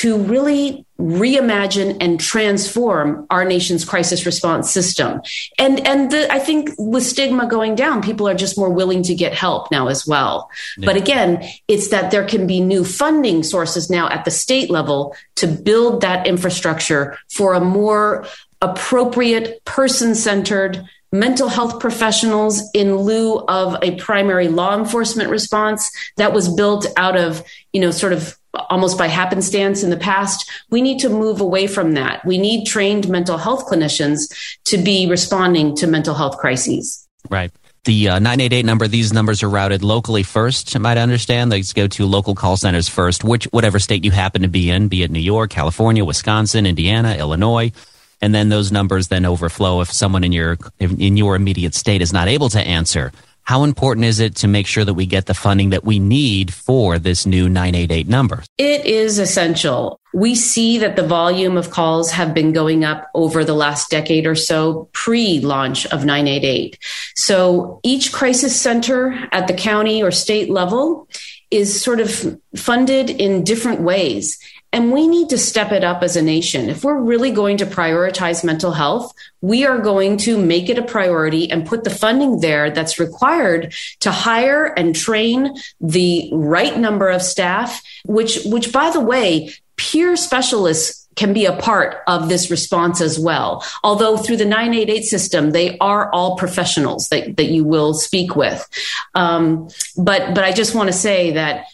to 0.04 0.18
really 0.18 0.84
reimagine 1.00 1.96
and 1.99 2.20
transform 2.20 3.26
our 3.30 3.42
nation's 3.42 3.87
crisis 3.87 4.26
response 4.26 4.70
system. 4.70 5.23
And 5.58 5.80
and 5.87 6.11
the, 6.12 6.30
I 6.30 6.38
think 6.38 6.73
with 6.76 7.04
stigma 7.04 7.46
going 7.46 7.75
down, 7.75 8.02
people 8.02 8.28
are 8.28 8.34
just 8.34 8.58
more 8.58 8.68
willing 8.68 9.02
to 9.04 9.14
get 9.14 9.32
help 9.32 9.70
now 9.70 9.88
as 9.88 10.06
well. 10.06 10.50
Yeah. 10.76 10.84
But 10.84 10.96
again, 10.96 11.42
it's 11.68 11.88
that 11.88 12.11
there 12.11 12.26
can 12.26 12.46
be 12.46 12.61
new 12.61 12.84
funding 12.84 13.42
sources 13.42 13.88
now 13.88 14.11
at 14.11 14.26
the 14.26 14.30
state 14.30 14.70
level 14.70 15.16
to 15.37 15.46
build 15.46 16.02
that 16.02 16.26
infrastructure 16.26 17.16
for 17.32 17.54
a 17.54 17.61
more 17.61 18.26
appropriate 18.61 19.64
person-centered 19.64 20.87
mental 21.14 21.49
health 21.49 21.78
professionals 21.78 22.61
in 22.75 22.97
lieu 22.97 23.38
of 23.47 23.76
a 23.83 23.94
primary 23.97 24.49
law 24.49 24.76
enforcement 24.76 25.30
response 25.30 25.88
that 26.16 26.33
was 26.33 26.52
built 26.52 26.87
out 26.97 27.16
of, 27.16 27.42
you 27.73 27.80
know, 27.80 27.92
sort 27.92 28.12
of 28.12 28.37
almost 28.68 28.99
by 28.99 29.06
happenstance 29.06 29.85
in 29.85 29.90
the 29.90 29.97
past. 29.97 30.50
We 30.71 30.83
need 30.83 30.99
to 31.00 31.09
move 31.09 31.40
away 31.40 31.68
from 31.68 31.94
that. 31.94 32.25
We 32.25 32.37
need 32.37 32.66
trained 32.66 33.09
mental 33.09 33.38
health 33.38 33.66
clinicians 33.66 34.23
to 34.64 34.76
be 34.76 35.09
responding 35.09 35.76
to 35.76 35.87
mental 35.87 36.14
health 36.14 36.38
crises. 36.38 37.06
Right. 37.30 37.52
The 37.85 38.09
uh, 38.09 38.18
988 38.18 38.64
number, 38.64 38.88
these 38.88 39.12
numbers 39.12 39.42
are 39.42 39.49
routed 39.49 39.85
locally 39.85 40.23
first, 40.23 40.75
I 40.75 40.78
might 40.78 40.97
understand? 40.97 41.52
They 41.52 41.62
go 41.62 41.87
to 41.87 42.06
local 42.06 42.35
call 42.35 42.56
centers 42.56 42.88
first, 42.88 43.23
which 43.23 43.44
whatever 43.47 43.78
state 43.78 44.04
you 44.04 44.11
happen 44.11 44.42
to 44.42 44.49
be 44.49 44.71
in, 44.71 44.88
be 44.88 45.02
it 45.02 45.11
New 45.11 45.21
York, 45.21 45.50
California, 45.50 46.04
Wisconsin, 46.04 46.66
Indiana, 46.66 47.14
Illinois. 47.14 47.73
And 48.21 48.35
then 48.35 48.49
those 48.49 48.73
numbers 48.73 49.09
then 49.09 49.25
overflow 49.25 49.80
if 49.80 49.92
someone 49.92 50.25
in 50.25 50.33
your 50.33 50.56
in 50.80 51.16
your 51.16 51.37
immediate 51.37 51.75
state 51.75 52.02
is 52.02 52.12
not 52.12 52.28
able 52.28 52.49
to 52.50 52.61
answer 52.61 53.12
how 53.44 53.64
important 53.64 54.06
is 54.06 54.21
it 54.21 54.37
to 54.37 54.49
make 54.49 54.66
sure 54.66 54.85
that 54.85 54.94
we 54.94 55.04
get 55.04 55.26
the 55.26 55.35
funding 55.35 55.71
that 55.71 55.85
we 55.85 55.99
need 55.99 56.52
for 56.52 56.99
this 56.99 57.26
new 57.26 57.49
988 57.49 58.09
number? 58.09 58.42
It 58.56 58.87
is 58.87 59.18
essential. 59.18 60.00
We 60.14 60.35
see 60.35 60.78
that 60.78 60.97
the 60.97 61.06
volume 61.06 61.59
of 61.59 61.71
calls 61.71 62.11
have 62.11 62.33
been 62.33 62.52
going 62.52 62.85
up 62.85 63.11
over 63.14 63.44
the 63.44 63.54
last 63.54 63.90
decade 63.90 64.26
or 64.26 64.35
so 64.35 64.88
pre 64.92 65.40
launch 65.40 65.85
of 65.87 66.06
988. 66.06 66.78
So 67.16 67.80
each 67.83 68.12
crisis 68.12 68.59
center 68.59 69.12
at 69.30 69.47
the 69.47 69.54
county 69.54 70.02
or 70.02 70.11
state 70.11 70.49
level 70.49 71.06
is 71.50 71.80
sort 71.80 72.00
of 72.00 72.40
funded 72.56 73.11
in 73.11 73.44
different 73.44 73.83
ways. 73.83 74.38
And 74.75 74.90
we 74.90 75.07
need 75.07 75.28
to 75.28 75.38
step 75.38 75.71
it 75.71 75.85
up 75.85 76.02
as 76.02 76.16
a 76.16 76.23
nation. 76.23 76.69
If 76.69 76.83
we're 76.83 77.00
really 77.00 77.31
going 77.31 77.59
to 77.59 77.64
prioritize 77.64 78.43
mental 78.43 78.73
health, 78.73 79.14
we 79.40 79.64
are 79.64 79.78
going 79.78 80.16
to 80.26 80.37
make 80.37 80.69
it 80.69 80.78
a 80.78 80.83
priority 80.83 81.49
and 81.49 81.64
put 81.64 81.85
the 81.85 81.90
funding 81.90 82.40
there 82.40 82.73
that's 82.73 82.99
required 82.99 83.73
to 84.00 84.11
hire 84.11 84.64
and 84.64 84.93
train 84.93 85.54
the 85.81 86.28
right 86.33 86.76
number 86.76 87.09
of 87.09 87.23
staff, 87.23 87.81
which, 88.04 88.40
which 88.47 88.73
by 88.73 88.90
the 88.90 88.99
way, 88.99 89.54
peer 89.76 90.16
specialists 90.16 91.07
can 91.14 91.33
be 91.33 91.47
a 91.47 91.57
part 91.57 92.02
of 92.09 92.28
this 92.28 92.50
response 92.50 93.00
as 93.00 93.16
well. 93.16 93.64
Although 93.85 94.16
through 94.16 94.38
the 94.38 94.45
988 94.45 95.04
system, 95.04 95.50
they 95.52 95.78
are 95.78 96.11
all 96.11 96.37
professionals 96.37 97.09
that, 97.11 97.37
that 97.37 97.47
you 97.47 97.62
will 97.62 97.95
speak 97.95 98.35
with. 98.35 98.69
Um, 99.14 99.69
but, 99.97 100.35
but 100.35 100.43
I 100.43 100.50
just 100.50 100.75
want 100.75 100.88
to 100.88 100.93
say 100.93 101.31
that 101.33 101.66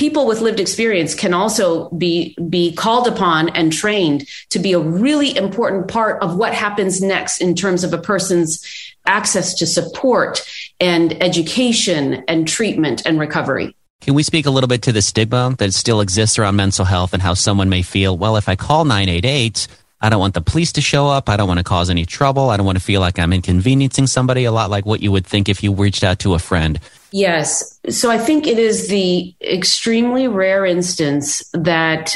people 0.00 0.26
with 0.26 0.40
lived 0.40 0.60
experience 0.60 1.14
can 1.14 1.34
also 1.34 1.90
be 1.90 2.34
be 2.48 2.72
called 2.72 3.06
upon 3.06 3.50
and 3.50 3.70
trained 3.70 4.26
to 4.48 4.58
be 4.58 4.72
a 4.72 4.78
really 4.78 5.36
important 5.36 5.88
part 5.88 6.22
of 6.22 6.38
what 6.38 6.54
happens 6.54 7.02
next 7.02 7.42
in 7.42 7.54
terms 7.54 7.84
of 7.84 7.92
a 7.92 7.98
person's 7.98 8.64
access 9.04 9.52
to 9.52 9.66
support 9.66 10.42
and 10.80 11.22
education 11.22 12.24
and 12.28 12.48
treatment 12.48 13.02
and 13.04 13.20
recovery. 13.20 13.76
Can 14.00 14.14
we 14.14 14.22
speak 14.22 14.46
a 14.46 14.50
little 14.50 14.68
bit 14.68 14.80
to 14.82 14.92
the 14.92 15.02
stigma 15.02 15.54
that 15.58 15.74
still 15.74 16.00
exists 16.00 16.38
around 16.38 16.56
mental 16.56 16.86
health 16.86 17.12
and 17.12 17.20
how 17.20 17.34
someone 17.34 17.68
may 17.68 17.82
feel, 17.82 18.16
well, 18.16 18.38
if 18.38 18.48
I 18.48 18.56
call 18.56 18.86
988, 18.86 19.68
I 20.00 20.08
don't 20.08 20.18
want 20.18 20.32
the 20.32 20.40
police 20.40 20.72
to 20.72 20.80
show 20.80 21.08
up. 21.08 21.28
I 21.28 21.36
don't 21.36 21.46
want 21.46 21.58
to 21.58 21.64
cause 21.64 21.90
any 21.90 22.06
trouble. 22.06 22.48
I 22.48 22.56
don't 22.56 22.64
want 22.64 22.78
to 22.78 22.84
feel 22.84 23.02
like 23.02 23.18
I'm 23.18 23.34
inconveniencing 23.34 24.06
somebody, 24.06 24.44
a 24.44 24.52
lot 24.52 24.70
like 24.70 24.86
what 24.86 25.02
you 25.02 25.12
would 25.12 25.26
think 25.26 25.50
if 25.50 25.62
you 25.62 25.74
reached 25.74 26.02
out 26.02 26.20
to 26.20 26.32
a 26.32 26.38
friend. 26.38 26.80
Yes. 27.12 27.78
So 27.88 28.10
I 28.10 28.18
think 28.18 28.46
it 28.46 28.58
is 28.58 28.88
the 28.88 29.34
extremely 29.40 30.28
rare 30.28 30.64
instance 30.64 31.42
that 31.52 32.14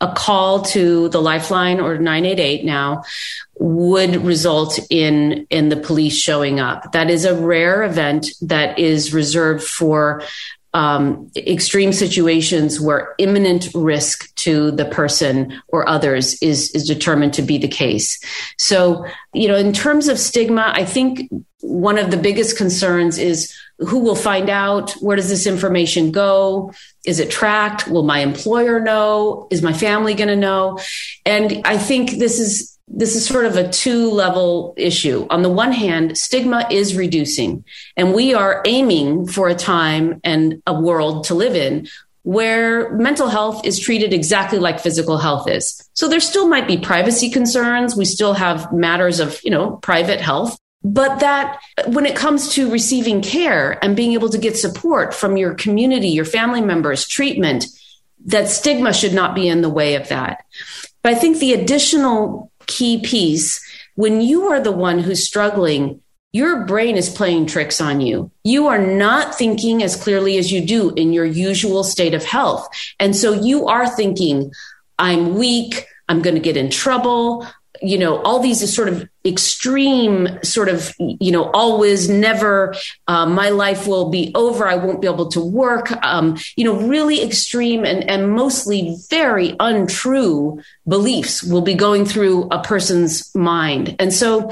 a 0.00 0.12
call 0.12 0.62
to 0.62 1.08
the 1.10 1.20
lifeline 1.20 1.78
or 1.78 1.98
988 1.98 2.64
now 2.64 3.02
would 3.58 4.16
result 4.24 4.78
in 4.88 5.46
in 5.50 5.68
the 5.68 5.76
police 5.76 6.16
showing 6.16 6.58
up 6.58 6.92
that 6.92 7.10
is 7.10 7.24
a 7.24 7.34
rare 7.34 7.82
event 7.82 8.28
that 8.40 8.78
is 8.78 9.12
reserved 9.12 9.62
for 9.62 10.22
um, 10.72 11.30
extreme 11.36 11.92
situations 11.92 12.80
where 12.80 13.14
imminent 13.18 13.68
risk 13.74 14.32
to 14.36 14.70
the 14.70 14.84
person 14.84 15.60
or 15.68 15.86
others 15.88 16.40
is 16.40 16.70
is 16.70 16.86
determined 16.86 17.34
to 17.34 17.42
be 17.42 17.58
the 17.58 17.68
case 17.68 18.18
so 18.56 19.04
you 19.34 19.48
know 19.48 19.56
in 19.56 19.72
terms 19.72 20.08
of 20.08 20.18
stigma 20.18 20.72
i 20.74 20.84
think 20.84 21.28
one 21.60 21.98
of 21.98 22.10
the 22.10 22.16
biggest 22.16 22.56
concerns 22.56 23.18
is 23.18 23.54
who 23.80 24.00
will 24.00 24.14
find 24.14 24.50
out? 24.50 24.92
Where 25.00 25.16
does 25.16 25.28
this 25.28 25.46
information 25.46 26.12
go? 26.12 26.72
Is 27.04 27.18
it 27.18 27.30
tracked? 27.30 27.88
Will 27.88 28.02
my 28.02 28.20
employer 28.20 28.80
know? 28.80 29.48
Is 29.50 29.62
my 29.62 29.72
family 29.72 30.14
going 30.14 30.28
to 30.28 30.36
know? 30.36 30.78
And 31.24 31.62
I 31.64 31.78
think 31.78 32.18
this 32.18 32.38
is 32.38 32.76
this 32.92 33.14
is 33.14 33.24
sort 33.24 33.44
of 33.44 33.56
a 33.56 33.68
two 33.68 34.10
level 34.10 34.74
issue. 34.76 35.26
On 35.30 35.42
the 35.42 35.48
one 35.48 35.72
hand, 35.72 36.18
stigma 36.18 36.66
is 36.70 36.96
reducing, 36.96 37.64
and 37.96 38.12
we 38.12 38.34
are 38.34 38.62
aiming 38.66 39.28
for 39.28 39.48
a 39.48 39.54
time 39.54 40.20
and 40.24 40.62
a 40.66 40.78
world 40.78 41.24
to 41.24 41.34
live 41.34 41.54
in 41.54 41.88
where 42.22 42.92
mental 42.96 43.28
health 43.28 43.64
is 43.64 43.78
treated 43.78 44.12
exactly 44.12 44.58
like 44.58 44.78
physical 44.78 45.16
health 45.16 45.48
is. 45.48 45.88
So 45.94 46.06
there 46.08 46.20
still 46.20 46.48
might 46.48 46.68
be 46.68 46.76
privacy 46.76 47.30
concerns. 47.30 47.96
We 47.96 48.04
still 48.04 48.34
have 48.34 48.70
matters 48.72 49.20
of, 49.20 49.40
you 49.42 49.50
know, 49.50 49.76
private 49.76 50.20
health, 50.20 50.58
but 50.82 51.20
that 51.20 51.60
when 51.88 52.06
it 52.06 52.16
comes 52.16 52.54
to 52.54 52.70
receiving 52.70 53.22
care 53.22 53.82
and 53.84 53.96
being 53.96 54.12
able 54.12 54.30
to 54.30 54.38
get 54.38 54.56
support 54.56 55.12
from 55.14 55.36
your 55.36 55.54
community, 55.54 56.08
your 56.08 56.24
family 56.24 56.62
members, 56.62 57.06
treatment, 57.06 57.66
that 58.26 58.48
stigma 58.48 58.92
should 58.92 59.14
not 59.14 59.34
be 59.34 59.48
in 59.48 59.60
the 59.60 59.68
way 59.68 59.94
of 59.94 60.08
that. 60.08 60.44
But 61.02 61.12
I 61.12 61.16
think 61.16 61.38
the 61.38 61.54
additional 61.54 62.50
key 62.66 63.00
piece 63.00 63.60
when 64.00 64.22
you 64.22 64.46
are 64.46 64.60
the 64.60 64.72
one 64.72 64.98
who's 64.98 65.26
struggling, 65.26 66.00
your 66.32 66.64
brain 66.64 66.96
is 66.96 67.10
playing 67.10 67.44
tricks 67.44 67.82
on 67.82 68.00
you. 68.00 68.30
You 68.44 68.68
are 68.68 68.78
not 68.78 69.34
thinking 69.34 69.82
as 69.82 69.94
clearly 69.94 70.38
as 70.38 70.50
you 70.50 70.64
do 70.64 70.94
in 70.94 71.12
your 71.12 71.26
usual 71.26 71.84
state 71.84 72.14
of 72.14 72.24
health. 72.24 72.66
And 72.98 73.14
so 73.14 73.32
you 73.34 73.66
are 73.66 73.86
thinking, 73.88 74.52
I'm 74.98 75.34
weak. 75.36 75.86
I'm 76.08 76.22
going 76.22 76.34
to 76.34 76.40
get 76.40 76.56
in 76.56 76.70
trouble 76.70 77.46
you 77.82 77.98
know 77.98 78.20
all 78.22 78.40
these 78.40 78.72
sort 78.74 78.88
of 78.88 79.08
extreme 79.24 80.28
sort 80.42 80.68
of 80.68 80.92
you 80.98 81.30
know 81.32 81.50
always 81.50 82.08
never 82.08 82.74
uh, 83.08 83.26
my 83.26 83.50
life 83.50 83.86
will 83.86 84.10
be 84.10 84.32
over. 84.34 84.66
I 84.66 84.76
won't 84.76 85.00
be 85.00 85.06
able 85.06 85.28
to 85.30 85.40
work. 85.40 85.90
Um, 86.04 86.38
you 86.56 86.64
know 86.64 86.76
really 86.76 87.22
extreme 87.22 87.84
and, 87.84 88.08
and 88.08 88.32
mostly 88.32 88.96
very 89.08 89.56
untrue 89.60 90.62
beliefs 90.86 91.42
will 91.42 91.62
be 91.62 91.74
going 91.74 92.04
through 92.04 92.48
a 92.50 92.62
person's 92.62 93.34
mind. 93.34 93.96
And 93.98 94.12
so 94.12 94.50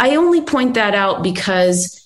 i 0.00 0.16
only 0.16 0.40
point 0.40 0.74
that 0.74 0.94
out 0.94 1.22
because 1.22 2.04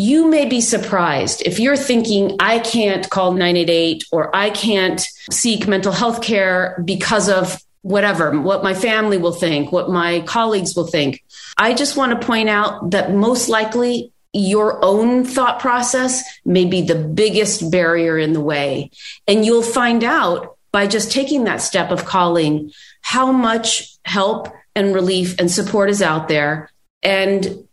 you 0.00 0.28
may 0.28 0.46
be 0.46 0.62
surprised 0.62 1.42
if 1.44 1.60
you're 1.60 1.76
thinking, 1.76 2.36
I 2.40 2.60
can't 2.60 3.08
call 3.10 3.32
988 3.32 4.04
or 4.12 4.34
I 4.34 4.48
can't 4.48 5.00
seek 5.30 5.68
mental 5.68 5.92
health 5.92 6.22
care 6.22 6.82
because 6.84 7.28
of 7.28 7.62
whatever, 7.82 8.38
what 8.38 8.62
my 8.62 8.74
family 8.74 9.18
will 9.18 9.32
think, 9.32 9.72
what 9.72 9.90
my 9.90 10.20
colleagues 10.20 10.74
will 10.76 10.86
think. 10.86 11.24
I 11.56 11.74
just 11.74 11.96
want 11.96 12.18
to 12.18 12.26
point 12.26 12.48
out 12.48 12.90
that 12.90 13.12
most 13.12 13.48
likely 13.48 14.12
your 14.32 14.84
own 14.84 15.24
thought 15.24 15.60
process 15.60 16.22
may 16.44 16.64
be 16.64 16.82
the 16.82 16.94
biggest 16.94 17.70
barrier 17.70 18.18
in 18.18 18.32
the 18.32 18.40
way. 18.40 18.90
And 19.26 19.44
you'll 19.44 19.62
find 19.62 20.04
out 20.04 20.56
by 20.72 20.86
just 20.86 21.10
taking 21.10 21.44
that 21.44 21.62
step 21.62 21.90
of 21.90 22.04
calling 22.04 22.70
how 23.02 23.32
much 23.32 23.96
help 24.04 24.48
and 24.76 24.94
relief 24.94 25.34
and 25.38 25.50
support 25.50 25.90
is 25.90 26.00
out 26.00 26.28
there. 26.28 26.70
And 27.02 27.66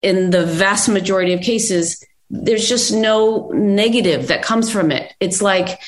in 0.00 0.30
the 0.30 0.46
vast 0.46 0.88
majority 0.88 1.34
of 1.34 1.40
cases, 1.40 2.02
there's 2.30 2.68
just 2.68 2.92
no 2.92 3.50
negative 3.50 4.28
that 4.28 4.42
comes 4.42 4.70
from 4.70 4.90
it. 4.90 5.12
It's 5.20 5.42
like, 5.42 5.80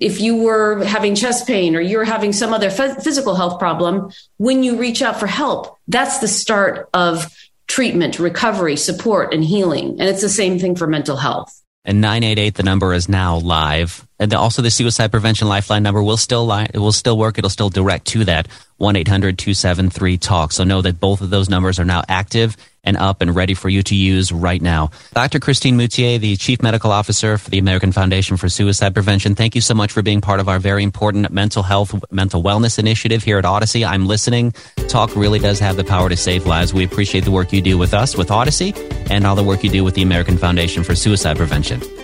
if 0.00 0.20
you 0.20 0.36
were 0.36 0.84
having 0.84 1.14
chest 1.14 1.46
pain 1.46 1.76
or 1.76 1.80
you're 1.80 2.04
having 2.04 2.32
some 2.32 2.52
other 2.52 2.68
f- 2.68 3.02
physical 3.02 3.34
health 3.34 3.58
problem, 3.58 4.10
when 4.36 4.62
you 4.62 4.76
reach 4.76 5.02
out 5.02 5.20
for 5.20 5.26
help, 5.26 5.78
that's 5.88 6.18
the 6.18 6.28
start 6.28 6.88
of 6.92 7.34
treatment, 7.66 8.18
recovery, 8.18 8.76
support, 8.76 9.32
and 9.32 9.44
healing. 9.44 9.90
And 10.00 10.02
it's 10.02 10.20
the 10.20 10.28
same 10.28 10.58
thing 10.58 10.76
for 10.76 10.86
mental 10.86 11.16
health. 11.16 11.60
And 11.86 12.00
988, 12.00 12.54
the 12.54 12.62
number 12.62 12.94
is 12.94 13.08
now 13.08 13.36
live. 13.36 14.06
And 14.18 14.32
also 14.32 14.62
the 14.62 14.70
suicide 14.70 15.10
prevention 15.10 15.48
lifeline 15.48 15.82
number 15.82 16.02
will 16.02 16.16
still 16.16 16.46
li- 16.46 16.66
it 16.72 16.78
will 16.78 16.92
still 16.92 17.18
work. 17.18 17.36
It'll 17.36 17.50
still 17.50 17.68
direct 17.68 18.06
to 18.08 18.24
that 18.24 18.48
1-800-273-TALK. 18.80 20.52
So 20.52 20.64
know 20.64 20.80
that 20.80 20.98
both 20.98 21.20
of 21.20 21.30
those 21.30 21.50
numbers 21.50 21.78
are 21.78 21.84
now 21.84 22.02
active 22.08 22.56
and 22.84 22.96
up 22.96 23.20
and 23.20 23.34
ready 23.34 23.54
for 23.54 23.68
you 23.68 23.82
to 23.82 23.94
use 23.94 24.32
right 24.32 24.62
now. 24.62 24.90
Dr. 25.12 25.40
Christine 25.40 25.76
Moutier, 25.76 26.18
the 26.18 26.36
Chief 26.36 26.62
Medical 26.62 26.92
Officer 26.92 27.38
for 27.38 27.50
the 27.50 27.58
American 27.58 27.92
Foundation 27.92 28.36
for 28.36 28.48
Suicide 28.48 28.94
Prevention, 28.94 29.34
thank 29.34 29.54
you 29.54 29.60
so 29.60 29.74
much 29.74 29.92
for 29.92 30.02
being 30.02 30.20
part 30.20 30.40
of 30.40 30.48
our 30.48 30.58
very 30.58 30.82
important 30.82 31.30
mental 31.30 31.62
health, 31.62 31.94
mental 32.12 32.42
wellness 32.42 32.78
initiative 32.78 33.22
here 33.22 33.38
at 33.38 33.44
Audacy. 33.44 33.86
I'm 33.86 34.06
listening. 34.06 34.52
Talk 34.88 35.14
really 35.16 35.38
does 35.38 35.58
have 35.58 35.76
the 35.76 35.84
power 35.84 36.08
to 36.08 36.16
save 36.16 36.46
lives. 36.46 36.72
We 36.72 36.84
appreciate 36.84 37.24
the 37.24 37.30
work 37.30 37.52
you 37.52 37.62
do 37.62 37.78
with 37.78 37.94
us, 37.94 38.16
with 38.16 38.28
Audacy, 38.28 38.74
and 39.10 39.26
all 39.26 39.36
the 39.36 39.44
work 39.44 39.64
you 39.64 39.70
do 39.70 39.84
with 39.84 39.94
the 39.94 40.02
American 40.02 40.38
Foundation 40.38 40.84
for 40.84 40.94
Suicide 40.94 41.36
Prevention. 41.36 42.03